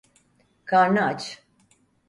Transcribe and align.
Karnı 0.65 1.01
aç. 1.05 1.43